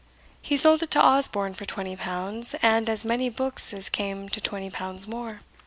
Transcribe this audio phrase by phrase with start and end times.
[0.41, 4.41] He sold it to Osborne for twenty pounds, and as many books as came to
[4.41, 5.41] twenty pounds more.